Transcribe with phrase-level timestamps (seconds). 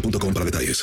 [0.00, 0.82] boostmobile.com para detalles.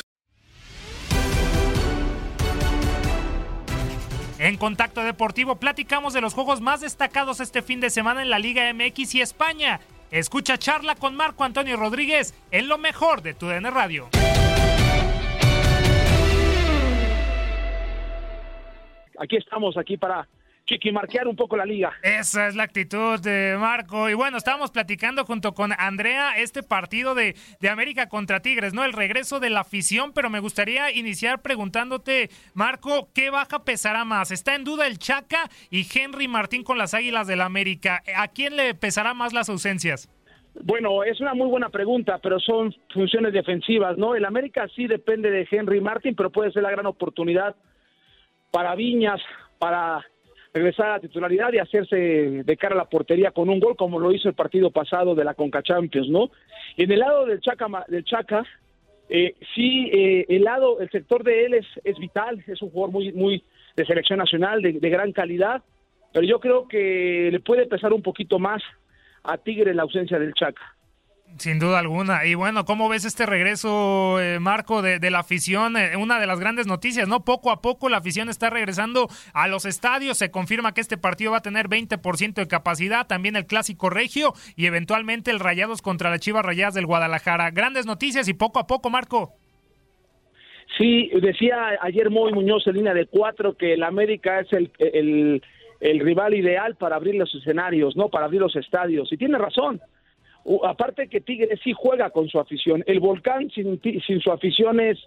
[4.38, 8.38] En Contacto Deportivo platicamos de los juegos más destacados este fin de semana en la
[8.38, 9.80] Liga MX y España.
[10.10, 14.10] Escucha charla con Marco Antonio Rodríguez en lo mejor de tu DN Radio.
[19.18, 20.28] Aquí estamos, aquí para
[20.66, 21.92] chiquimarquear un poco la liga.
[22.02, 24.08] Esa es la actitud de Marco.
[24.08, 28.84] Y bueno, estábamos platicando junto con Andrea este partido de, de América contra Tigres, ¿no?
[28.84, 34.30] El regreso de la afición, pero me gustaría iniciar preguntándote, Marco, ¿qué baja pesará más?
[34.30, 38.02] Está en duda el Chaca y Henry Martín con las Águilas del la América.
[38.16, 40.08] ¿A quién le pesará más las ausencias?
[40.62, 44.14] Bueno, es una muy buena pregunta, pero son funciones defensivas, ¿no?
[44.14, 47.56] El América sí depende de Henry Martin, pero puede ser la gran oportunidad
[48.52, 49.20] para Viñas,
[49.58, 50.04] para
[50.54, 53.98] regresar a la titularidad y hacerse de cara a la portería con un gol, como
[53.98, 56.30] lo hizo el partido pasado de la Conca Champions, ¿no?
[56.76, 58.44] En el lado del Chaca, del Chaca
[59.08, 62.92] eh, sí, eh, el lado, el sector de él es, es vital, es un jugador
[62.92, 63.42] muy, muy
[63.76, 65.62] de selección nacional, de, de gran calidad,
[66.12, 68.62] pero yo creo que le puede pesar un poquito más
[69.24, 70.73] a Tigre la ausencia del Chaca.
[71.38, 72.24] Sin duda alguna.
[72.26, 75.76] Y bueno, ¿cómo ves este regreso, eh, Marco, de, la afición?
[75.76, 77.24] Eh, una de las grandes noticias, ¿no?
[77.24, 80.18] Poco a poco la afición está regresando a los estadios.
[80.18, 83.08] Se confirma que este partido va a tener 20% de capacidad.
[83.08, 87.50] También el clásico regio y eventualmente el Rayados contra las Chivas Rayadas del Guadalajara.
[87.50, 89.32] Grandes noticias y poco a poco, Marco.
[90.78, 95.42] Sí, decía ayer Moy Muñoz en línea de cuatro que el América es el,
[95.80, 98.08] el rival ideal para abrir los escenarios, ¿no?
[98.08, 99.12] Para abrir los estadios.
[99.12, 99.80] Y tiene razón
[100.64, 102.84] aparte que Tigres sí juega con su afición.
[102.86, 104.98] El volcán sin, sin su afición es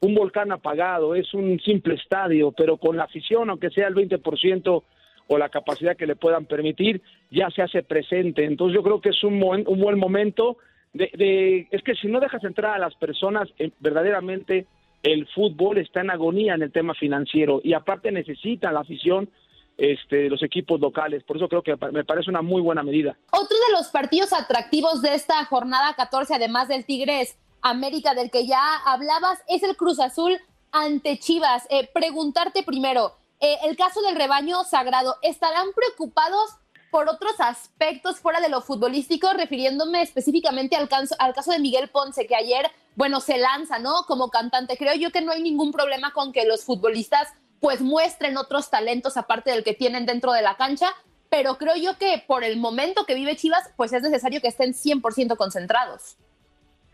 [0.00, 4.82] un volcán apagado, es un simple estadio, pero con la afición, aunque sea el 20%
[5.28, 7.00] o la capacidad que le puedan permitir,
[7.30, 8.44] ya se hace presente.
[8.44, 10.58] Entonces yo creo que es un, un buen momento.
[10.92, 14.66] De, de, es que si no dejas entrar a las personas, eh, verdaderamente
[15.02, 19.30] el fútbol está en agonía en el tema financiero y aparte necesita la afición
[19.76, 21.24] este, los equipos locales.
[21.24, 23.16] Por eso creo que me parece una muy buena medida.
[23.30, 28.46] Otro de los partidos atractivos de esta jornada 14, además del Tigres América, del que
[28.46, 30.38] ya hablabas, es el Cruz Azul
[30.72, 31.66] ante Chivas.
[31.70, 36.58] Eh, preguntarte primero, eh, el caso del rebaño sagrado, ¿estarán preocupados
[36.92, 41.88] por otros aspectos fuera de lo futbolístico, refiriéndome específicamente al caso, al caso de Miguel
[41.88, 44.02] Ponce, que ayer, bueno, se lanza, ¿no?
[44.06, 44.76] Como cantante.
[44.76, 47.32] Creo yo que no hay ningún problema con que los futbolistas
[47.62, 50.88] pues muestren otros talentos aparte del que tienen dentro de la cancha,
[51.30, 54.72] pero creo yo que por el momento que vive Chivas, pues es necesario que estén
[54.72, 56.18] 100% concentrados.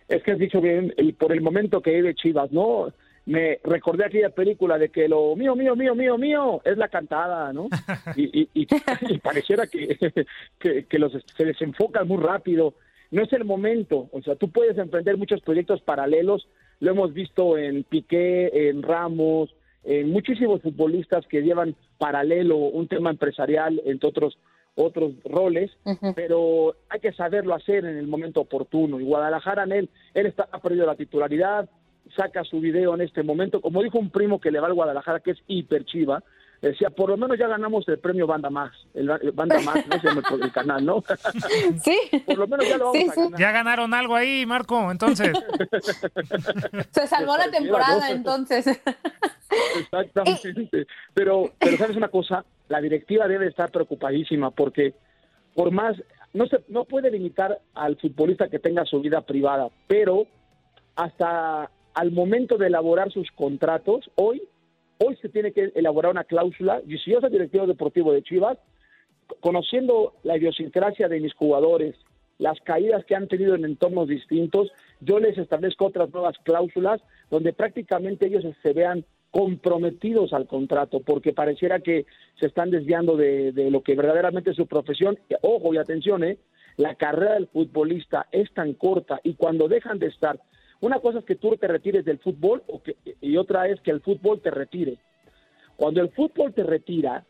[0.08, 2.92] Es que has dicho bien, el, por el momento que vive Chivas, ¿no?
[3.24, 7.50] Me recordé aquella película de que lo mío, mío, mío, mío, mío es la cantada,
[7.54, 7.68] ¿no?
[8.14, 8.68] Y, y, y,
[9.08, 9.96] y pareciera que,
[10.60, 12.74] que, que, los, se desenfocan muy rápido.
[13.10, 14.10] no es el momento.
[14.12, 16.46] O sea, tú puedes emprender muchos proyectos paralelos.
[16.80, 19.54] Lo hemos visto en Piqué, en Ramos,
[19.88, 24.38] en muchísimos futbolistas que llevan paralelo un tema empresarial, entre otros
[24.74, 25.72] otros roles,
[26.14, 29.00] pero hay que saberlo hacer en el momento oportuno.
[29.00, 31.68] Y Guadalajara, en él, él está, ha perdido la titularidad,
[32.16, 33.60] saca su video en este momento.
[33.60, 36.22] Como dijo un primo que le va al Guadalajara, que es hiper chiva,
[36.60, 40.08] decía, por lo menos ya ganamos el premio Banda Más, el, Banda Más, no sé,
[40.08, 41.02] el, el canal, ¿no?
[41.82, 41.98] Sí.
[42.26, 43.40] por lo menos ya lo vamos a ganar.
[43.40, 45.32] Ya ganaron algo ahí, Marco, entonces.
[46.90, 48.66] Se salvó la temporada, entonces.
[49.78, 50.86] Exactamente.
[51.14, 54.94] Pero, pero sabes una cosa, la directiva debe estar preocupadísima porque
[55.54, 55.96] por más
[56.32, 60.26] no se no puede limitar al futbolista que tenga su vida privada, pero
[60.96, 64.42] hasta al momento de elaborar sus contratos, hoy
[64.98, 68.58] hoy se tiene que elaborar una cláusula, y si yo soy directivo deportivo de Chivas,
[69.40, 71.94] conociendo la idiosincrasia de mis jugadores,
[72.38, 77.00] las caídas que han tenido en entornos distintos, yo les establezco otras nuevas cláusulas
[77.30, 82.06] donde prácticamente ellos se vean comprometidos al contrato, porque pareciera que
[82.38, 85.18] se están desviando de, de lo que verdaderamente es su profesión.
[85.42, 86.38] Ojo y atención, ¿eh?
[86.78, 90.40] la carrera del futbolista es tan corta y cuando dejan de estar,
[90.80, 93.90] una cosa es que tú te retires del fútbol o que, y otra es que
[93.90, 94.98] el fútbol te retire.
[95.76, 97.24] Cuando el fútbol te retira,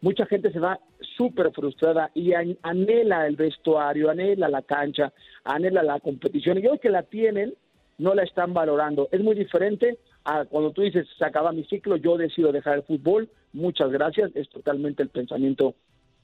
[0.00, 0.78] mucha gente se va
[1.16, 5.12] súper frustrada y anhela el vestuario, anhela la cancha,
[5.44, 7.54] anhela la competición y hoy que la tienen,
[7.98, 9.08] no la están valorando.
[9.12, 12.82] Es muy diferente a cuando tú dices, se acaba mi ciclo, yo decido dejar el
[12.82, 15.74] fútbol, muchas gracias, es totalmente el pensamiento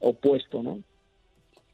[0.01, 0.79] opuesto, ¿no?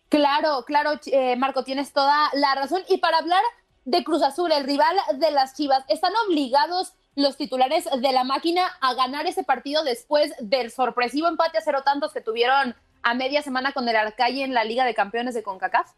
[0.08, 2.82] Claro, claro, eh, Marco, tienes toda la razón.
[2.88, 3.43] Y para hablar
[3.84, 8.62] de Cruz Azul, el rival de las Chivas, ¿están obligados los titulares de la máquina
[8.81, 13.43] a ganar ese partido después del sorpresivo empate a cero tantos que tuvieron a media
[13.43, 15.90] semana con el Arcalle en la Liga de Campeones de CONCACAF?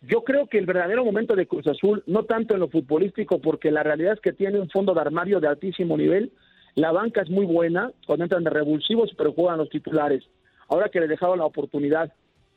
[0.00, 3.70] Yo creo que el verdadero momento de Cruz Azul, no tanto en lo futbolístico, porque
[3.70, 6.32] la realidad es que tiene un fondo de armario de altísimo nivel,
[6.74, 10.24] la banca es muy buena, cuando entran de revulsivos, pero juegan los titulares.
[10.68, 12.12] Ahora que le dejaron la oportunidad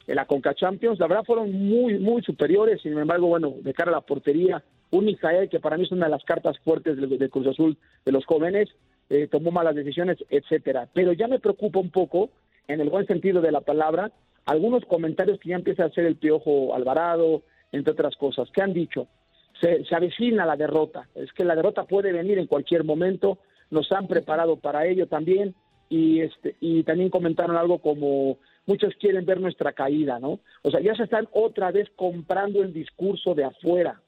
[0.08, 3.92] en la Conca Champions, la verdad fueron muy, muy superiores, sin embargo, bueno, de cara
[3.92, 7.08] a la portería, un Mijael, que para mí es una de las cartas fuertes de,
[7.08, 8.70] de Cruz Azul, de los jóvenes,
[9.10, 10.88] eh, tomó malas decisiones, etcétera.
[10.94, 12.30] Pero ya me preocupa un poco,
[12.68, 14.12] en el buen sentido de la palabra,
[14.46, 18.74] algunos comentarios que ya empieza a hacer el Piojo Alvarado, entre otras cosas, que han
[18.74, 19.08] dicho,
[19.62, 23.92] se, se avecina la derrota, es que la derrota puede venir en cualquier momento, nos
[23.92, 25.54] han preparado para ello también,
[25.90, 28.38] y este y también comentaron algo como
[28.70, 30.40] muchos quieren ver nuestra caída, ¿no?
[30.62, 34.00] O sea, ya se están otra vez comprando el discurso de afuera.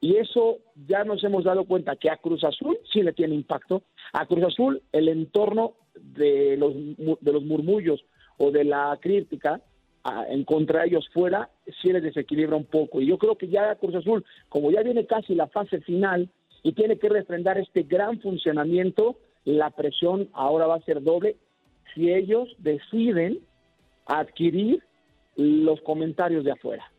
[0.00, 3.82] Y eso ya nos hemos dado cuenta que a Cruz Azul sí le tiene impacto.
[4.12, 6.72] A Cruz Azul el entorno de los,
[7.20, 8.04] de los murmullos
[8.36, 9.60] o de la crítica
[10.04, 11.50] a, en contra de ellos fuera
[11.82, 13.00] sí les desequilibra un poco.
[13.00, 16.30] Y yo creo que ya Cruz Azul, como ya viene casi la fase final
[16.62, 21.36] y tiene que refrendar este gran funcionamiento, la presión ahora va a ser doble
[21.94, 23.40] si ellos deciden
[24.08, 24.82] adquirir
[25.36, 26.90] los comentarios de afuera.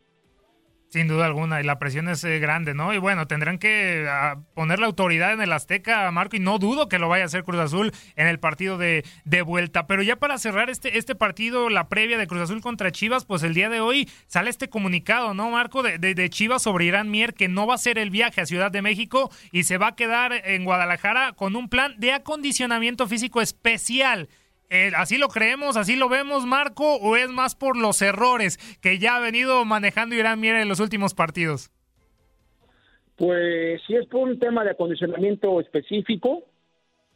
[0.90, 2.92] Sin duda alguna, y la presión es eh, grande, ¿no?
[2.92, 6.88] Y bueno, tendrán que uh, poner la autoridad en el Azteca, Marco, y no dudo
[6.88, 9.86] que lo vaya a hacer Cruz Azul en el partido de, de, vuelta.
[9.86, 13.44] Pero ya para cerrar este, este partido, la previa de Cruz Azul contra Chivas, pues
[13.44, 15.84] el día de hoy sale este comunicado, ¿no, Marco?
[15.84, 18.46] De, de, de Chivas sobre Irán Mier, que no va a hacer el viaje a
[18.46, 23.06] Ciudad de México y se va a quedar en Guadalajara con un plan de acondicionamiento
[23.06, 24.28] físico especial
[24.70, 28.98] eh, ¿Así lo creemos, así lo vemos, Marco, o es más por los errores que
[28.98, 31.70] ya ha venido manejando Irán Mier en los últimos partidos?
[33.16, 36.44] Pues si es por un tema de acondicionamiento específico,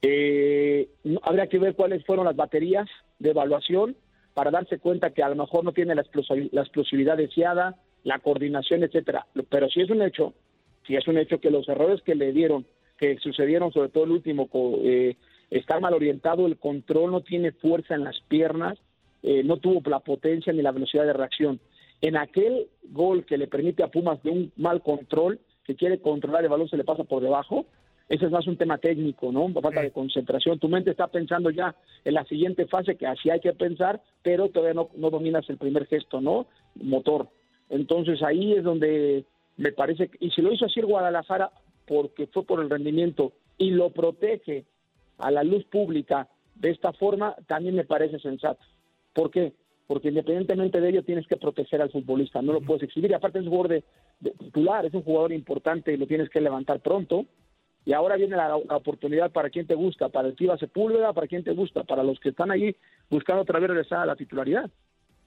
[0.02, 0.88] eh,
[1.23, 2.87] habría que ver cuáles fueron las baterías
[3.18, 3.96] de evaluación
[4.34, 9.26] para darse cuenta que a lo mejor no tiene la explosividad deseada, la coordinación, etcétera.
[9.49, 10.34] Pero si es un hecho,
[10.87, 12.66] si es un hecho que los errores que le dieron,
[12.99, 14.49] que sucedieron sobre todo el último,
[14.84, 15.16] eh,
[15.58, 18.76] está mal orientado, el control no tiene fuerza en las piernas,
[19.23, 21.61] eh, no tuvo la potencia ni la velocidad de reacción.
[22.00, 26.42] En aquel gol que le permite a Pumas de un mal control, que quiere controlar
[26.42, 27.66] el balón, se le pasa por debajo,
[28.08, 29.49] ese es más un tema técnico, ¿no?
[29.62, 30.58] Falta de concentración.
[30.58, 34.50] Tu mente está pensando ya en la siguiente fase, que así hay que pensar, pero
[34.50, 36.46] todavía no, no dominas el primer gesto, ¿no?
[36.75, 37.28] Motor.
[37.70, 39.25] Entonces ahí es donde
[39.56, 41.50] me parece, y si lo hizo así el Guadalajara,
[41.87, 44.64] porque fue por el rendimiento y lo protege
[45.18, 48.62] a la luz pública de esta forma, también me parece sensato.
[49.12, 49.52] ¿Por qué?
[49.87, 53.11] Porque independientemente de ello tienes que proteger al futbolista, no lo puedes exhibir.
[53.11, 53.85] Y aparte es un jugador de,
[54.21, 57.26] de titular, es un jugador importante y lo tienes que levantar pronto.
[57.85, 61.26] Y ahora viene la, la oportunidad para quien te gusta, para el Tiva Sepúlveda, para
[61.26, 62.75] quien te gusta, para los que están ahí
[63.11, 64.71] buscando otra vez regresar a la titularidad.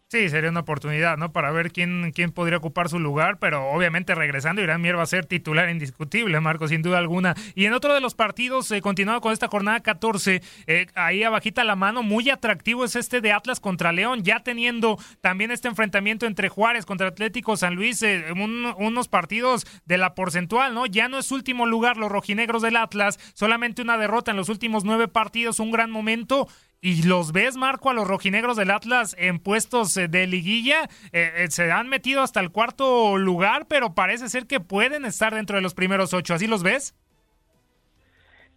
[0.10, 1.34] Sí, sería una oportunidad, ¿no?
[1.34, 5.06] Para ver quién, quién podría ocupar su lugar, pero obviamente regresando, Irán Mier va a
[5.06, 7.36] ser titular indiscutible, Marco, sin duda alguna.
[7.56, 11.66] Y en otro de los partidos, eh, continuando con esta jornada 14, eh, ahí abajita
[11.66, 16.26] la mano, muy atractivo es este de Atlas contra León, ya teniendo también este enfrentamiento
[16.26, 20.86] entre Juárez contra Atlético San Luis, eh, unos partidos de la porcentual, ¿no?
[20.86, 24.86] Ya no es último lugar los rojinegros del Atlas, solamente una derrota en los últimos
[24.86, 26.48] nueve partidos, un gran momento
[26.82, 30.84] y los ves, Marco, a los rojinegros del Atlas en puestos eh, de liguilla.
[31.12, 35.34] Eh, eh, se han metido hasta el cuarto lugar, pero parece ser que pueden estar
[35.34, 36.36] dentro de los primeros ocho.
[36.36, 36.96] ¿Así los ves?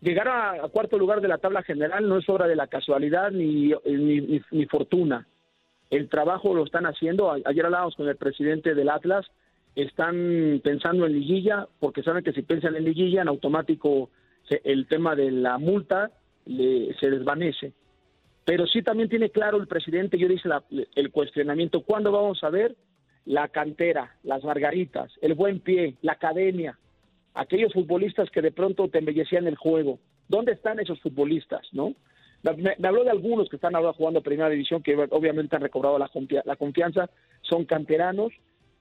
[0.02, 3.72] Llegar a, cuarto lugar de la tabla general no es obra de la casualidad ni,
[3.84, 5.26] ni, fortuna.
[5.90, 7.32] El trabajo lo están haciendo.
[7.32, 9.26] Ayer hablábamos con el presidente del Atlas.
[9.74, 14.08] Están pensando en liguilla porque saben que si piensan en liguilla, en automático
[14.64, 16.10] el tema de la multa
[16.46, 17.74] se desvanece
[18.44, 20.48] pero sí también tiene claro el presidente, yo dice
[20.94, 22.76] el cuestionamiento, ¿cuándo vamos a ver
[23.24, 26.78] la cantera, las margaritas, el buen pie, la academia,
[27.34, 29.98] aquellos futbolistas que de pronto te embellecían el juego?
[30.28, 31.94] ¿Dónde están esos futbolistas, no?
[32.42, 36.10] Me, habló de algunos que están ahora jugando Primera División, que obviamente han recobrado la,
[36.44, 37.10] la confianza,
[37.42, 38.32] son canteranos,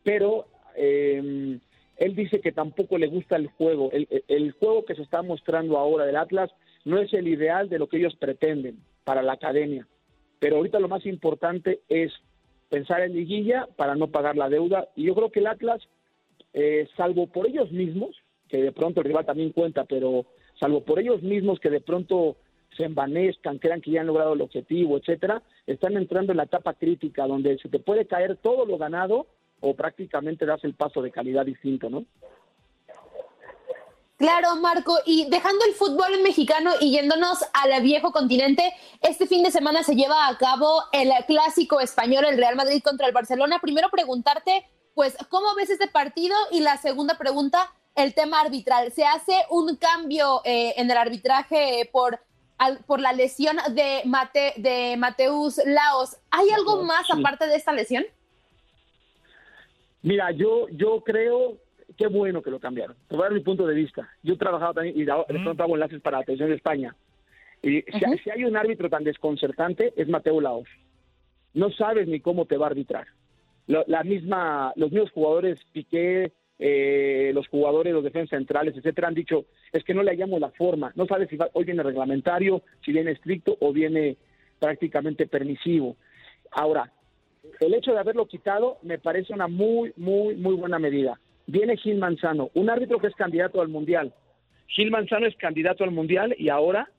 [0.04, 0.48] pero
[0.78, 1.60] eh,
[1.98, 3.92] él dice que tampoco le gusta el juego.
[3.92, 6.50] el, juego que se está mostrando ahora del Atlas
[6.86, 9.88] no es el ideal de lo que ellos pretenden para la academia.
[10.40, 12.14] Pero ahorita lo más importante es
[12.70, 14.88] pensar en liguilla para no pagar la deuda.
[14.96, 15.82] Y yo creo que el Atlas,
[16.54, 18.16] eh, salvo por ellos mismos,
[18.48, 20.26] que de pronto el rival también cuenta, pero
[20.60, 22.38] salvo por ellos mismos que de pronto
[22.76, 26.74] se envanezcan, crean que ya han logrado el objetivo, etcétera, están entrando en la etapa
[26.74, 29.28] crítica donde se te puede caer todo lo ganado
[29.60, 32.06] o prácticamente das el paso de calidad distinto, ¿no?
[34.20, 39.50] Claro, Marco, y dejando el fútbol mexicano y yéndonos al viejo continente, este fin de
[39.50, 43.60] semana se lleva a cabo el clásico español, el Real Madrid contra el Barcelona.
[43.62, 46.36] Primero preguntarte, pues, ¿cómo ves este partido?
[46.52, 48.92] Y la segunda pregunta, el tema arbitral.
[48.92, 52.20] ¿Se hace un cambio eh, en el arbitraje por,
[52.88, 56.18] por la lesión de, Mate, de Mateus Laos?
[56.30, 58.04] ¿Hay algo más aparte de esta lesión?
[60.02, 61.58] Mira, yo, yo creo
[62.00, 62.96] qué bueno que lo cambiaron.
[63.10, 64.10] Te voy a dar mi punto de vista.
[64.24, 65.14] Yo he trabajado también y de
[65.44, 66.96] pronto hago enlaces para la atención de España.
[67.62, 70.70] Y si, hay un árbitro tan desconcertante, es Mateo Laos.
[71.54, 73.08] No sabes ni cómo te va a arbitrar.
[73.68, 79.48] la misma, los mismos jugadores, Piqué, eh, los jugadores, los defensas centrales, etcétera, han dicho,
[79.74, 80.94] es que no le hallamos la forma.
[80.96, 84.16] No sabes si hoy viene reglamentario, si viene estricto o viene
[84.58, 85.98] prácticamente permisivo.
[86.52, 86.94] Ahora,
[87.60, 91.98] el hecho de haberlo quitado me parece una muy, muy, muy buena medida viene Gil
[91.98, 94.14] Manzano, un árbitro que es candidato al Mundial.
[94.68, 96.90] Gil Manzano es candidato al Mundial y ahora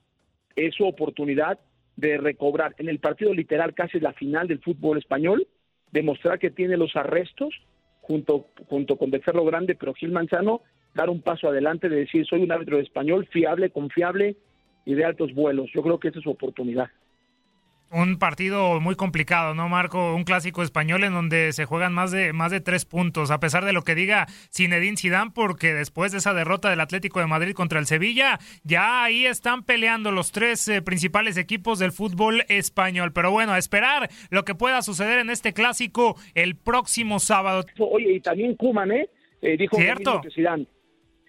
[0.57, 1.59] es su oportunidad
[1.97, 5.47] de recobrar en el partido literal casi la final del fútbol español,
[5.93, 7.55] demostrar que tiene los arrestos
[8.01, 10.63] junto, junto con Becerro Grande, pero Gil Manzano
[10.95, 14.37] dar un paso adelante de decir soy un árbitro español fiable, confiable
[14.85, 15.71] y de altos vuelos.
[15.73, 16.91] Yo creo que esa es su oportunidad
[17.91, 20.15] un partido muy complicado, ¿no, Marco?
[20.15, 23.65] Un clásico español en donde se juegan más de, más de tres puntos, a pesar
[23.65, 27.53] de lo que diga Zinedine Zidane, porque después de esa derrota del Atlético de Madrid
[27.53, 33.13] contra el Sevilla, ya ahí están peleando los tres eh, principales equipos del fútbol español.
[33.13, 37.65] Pero bueno, a esperar lo que pueda suceder en este clásico el próximo sábado.
[37.79, 39.09] Oye, y también Kuman, ¿eh?
[39.43, 40.23] eh dijo ¿Cierto?
[40.33, 40.67] Zidane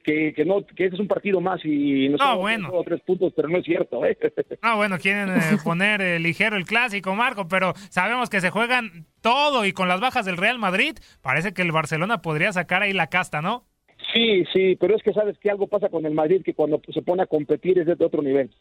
[0.04, 2.72] que, que, no que ese es un partido más y no, no bueno.
[2.86, 4.06] tres puntos, pero no es cierto.
[4.06, 4.18] ¿eh?
[4.62, 9.06] No, bueno, quieren eh, poner eh, ligero el clásico, Marco, pero sabemos que se juegan
[9.22, 12.94] todo y con las bajas del Real Madrid, parece que el Barcelona podría sacar ahí
[12.94, 13.66] la casta, ¿no?
[14.14, 17.02] Sí, sí, pero es que sabes que algo pasa con el Madrid que cuando se
[17.02, 18.52] pone a competir es de otro nivel.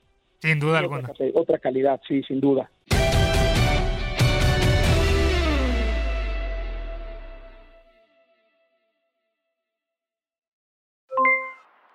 [0.40, 1.10] Sin duda alguna.
[1.34, 2.70] otra calidad, sí, sin duda.